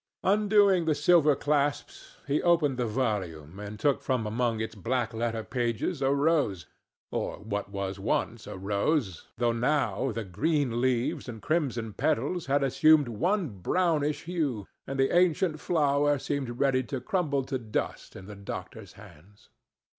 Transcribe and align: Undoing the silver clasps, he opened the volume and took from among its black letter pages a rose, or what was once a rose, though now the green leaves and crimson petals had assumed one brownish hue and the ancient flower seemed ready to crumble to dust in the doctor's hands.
Undoing 0.23 0.85
the 0.85 0.95
silver 0.95 1.35
clasps, 1.35 2.17
he 2.25 2.41
opened 2.41 2.77
the 2.77 2.87
volume 2.87 3.59
and 3.59 3.79
took 3.79 4.01
from 4.01 4.25
among 4.25 4.59
its 4.59 4.73
black 4.73 5.13
letter 5.13 5.43
pages 5.43 6.01
a 6.01 6.09
rose, 6.09 6.65
or 7.11 7.37
what 7.37 7.69
was 7.69 7.99
once 7.99 8.47
a 8.47 8.57
rose, 8.57 9.27
though 9.37 9.51
now 9.51 10.11
the 10.11 10.23
green 10.23 10.81
leaves 10.81 11.29
and 11.29 11.43
crimson 11.43 11.93
petals 11.93 12.47
had 12.47 12.63
assumed 12.63 13.09
one 13.09 13.49
brownish 13.49 14.23
hue 14.23 14.65
and 14.87 14.99
the 14.99 15.15
ancient 15.15 15.59
flower 15.59 16.17
seemed 16.17 16.59
ready 16.59 16.81
to 16.81 16.99
crumble 16.99 17.43
to 17.43 17.59
dust 17.59 18.15
in 18.15 18.25
the 18.25 18.35
doctor's 18.35 18.93
hands. 18.93 19.49